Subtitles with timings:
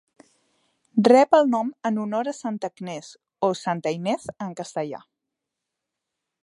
[1.07, 3.11] Rep el nom en honor a Santa Agnès
[3.49, 5.03] o "Santa Ynez" en castellà.